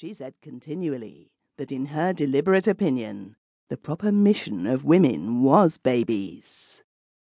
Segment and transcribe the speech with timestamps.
[0.00, 3.36] She said continually that in her deliberate opinion,
[3.68, 6.80] the proper mission of women was babies.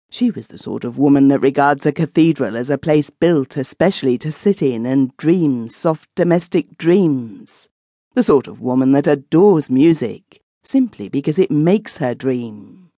[0.10, 4.18] She was the sort of woman that regards a cathedral as a place built especially
[4.18, 7.70] to sit in and dream soft domestic dreams.
[8.16, 12.90] The sort of woman that adores music simply because it makes her dream.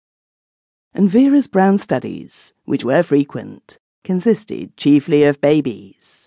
[0.94, 6.27] And Vera's brown studies, which were frequent, consisted chiefly of babies.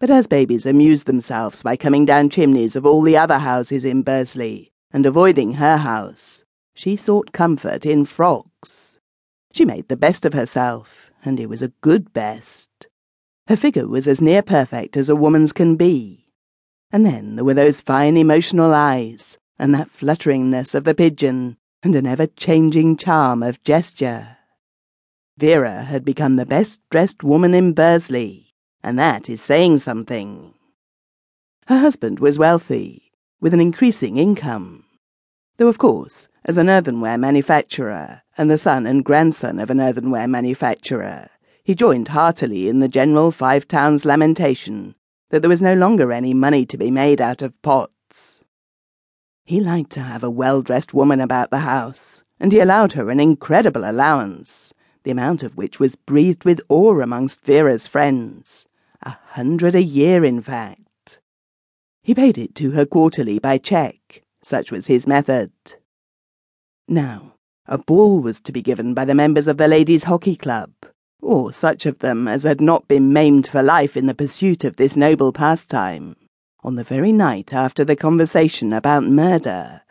[0.00, 4.00] But as babies amused themselves by coming down chimneys of all the other houses in
[4.02, 6.42] Bursley and avoiding her house,
[6.74, 8.98] she sought comfort in frocks.
[9.52, 12.86] She made the best of herself, and it was a good best.
[13.46, 16.28] Her figure was as near perfect as a woman's can be.
[16.90, 21.94] And then there were those fine emotional eyes, and that flutteringness of the pigeon, and
[21.94, 24.38] an ever changing charm of gesture.
[25.36, 28.49] Vera had become the best dressed woman in Bursley,
[28.82, 30.54] and that is saying something.
[31.66, 34.84] Her husband was wealthy, with an increasing income.
[35.56, 40.26] Though, of course, as an earthenware manufacturer, and the son and grandson of an earthenware
[40.26, 41.28] manufacturer,
[41.62, 44.94] he joined heartily in the general Five Towns lamentation
[45.28, 48.42] that there was no longer any money to be made out of pots.
[49.44, 53.10] He liked to have a well dressed woman about the house, and he allowed her
[53.10, 58.66] an incredible allowance, the amount of which was breathed with awe amongst Vera's friends.
[59.02, 61.20] A hundred a year, in fact.
[62.02, 65.52] He paid it to her quarterly by cheque, such was his method.
[66.88, 67.34] Now,
[67.66, 70.72] a ball was to be given by the members of the Ladies' Hockey Club,
[71.22, 74.76] or such of them as had not been maimed for life in the pursuit of
[74.76, 76.16] this noble pastime,
[76.64, 79.82] on the very night after the conversation about murder.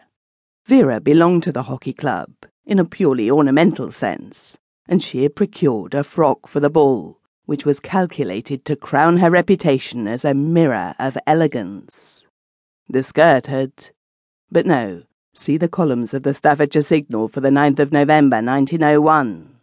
[0.65, 2.31] Vera belonged to the hockey club,
[2.65, 7.19] in a purely ornamental sense, and she had procured a frock for the ball,
[7.50, 12.23] which was calculated to crown her reputation as a mirror of elegance.
[12.88, 13.72] The skirt had.
[14.52, 15.02] But no,
[15.33, 19.55] see the columns of the Staffordshire Signal for the 9th of November 1901.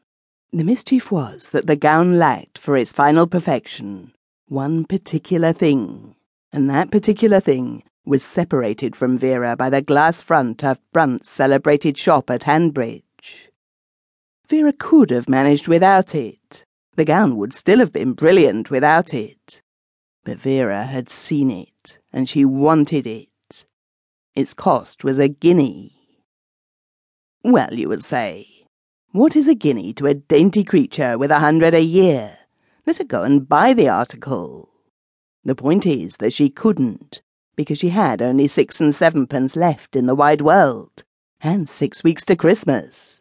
[0.53, 4.13] The mischief was that the gown lacked for its final perfection
[4.49, 6.17] one particular thing,
[6.53, 11.97] and that particular thing was separated from Vera by the glass front of Brunt's celebrated
[11.97, 13.53] shop at Hanbridge.
[14.49, 16.66] Vera could have managed without it.
[16.97, 19.63] The gown would still have been brilliant without it.
[20.25, 23.67] But Vera had seen it, and she wanted it.
[24.35, 25.93] Its cost was a guinea.
[27.45, 28.49] Well, you will say,
[29.13, 32.39] what is a guinea to a dainty creature with a hundred a year?
[32.87, 34.71] Let her go and buy the article.
[35.45, 37.23] The point is that she couldn't,
[37.57, 41.05] because she had only six and sevenpence left in the wide world,
[41.41, 43.16] and six weeks to Christmas.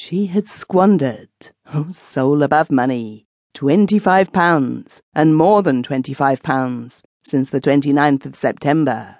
[0.00, 1.28] She had squandered,
[1.74, 8.36] oh soul above money, twenty-five pounds, and more than twenty-five pounds, since the twenty-ninth of
[8.36, 9.16] September.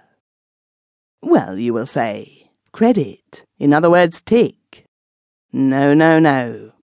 [1.21, 4.87] Well, you will say, credit, in other words, tick.
[5.53, 6.75] No, no, no.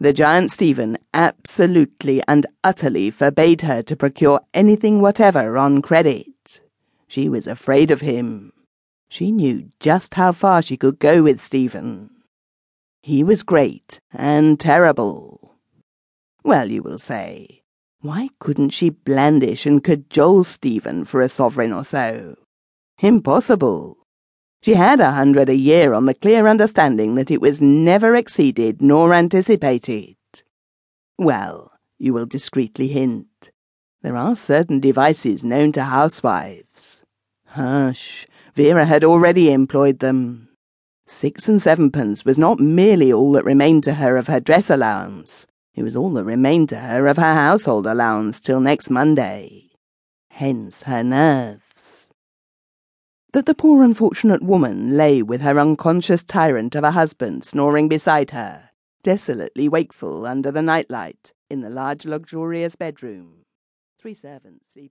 [0.00, 6.60] The giant Stephen absolutely and utterly forbade her to procure anything whatever on credit.
[7.06, 8.54] She was afraid of him.
[9.10, 12.08] She knew just how far she could go with Stephen.
[13.04, 15.52] He was great and terrible.
[16.42, 17.62] Well, you will say,
[18.00, 22.36] why couldn't she blandish and cajole Stephen for a sovereign or so?
[23.00, 23.98] Impossible.
[24.62, 28.80] She had a hundred a year on the clear understanding that it was never exceeded
[28.80, 30.16] nor anticipated.
[31.18, 33.50] Well, you will discreetly hint,
[34.00, 37.02] there are certain devices known to housewives.
[37.48, 40.48] Hush, Vera had already employed them.
[41.06, 45.46] Six and sevenpence was not merely all that remained to her of her dress allowance,
[45.74, 49.70] it was all that remained to her of her household allowance till next Monday.
[50.30, 52.08] Hence her nerves.
[53.32, 58.30] That the poor unfortunate woman lay with her unconscious tyrant of a husband snoring beside
[58.30, 58.70] her,
[59.02, 63.44] desolately wakeful under the nightlight, in the large luxurious bedroom.
[63.98, 64.90] Three servants sleeping.